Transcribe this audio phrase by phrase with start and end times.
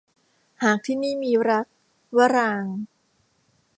[0.63, 1.65] หากที่นี่มีรัก-
[2.17, 2.77] วรางค์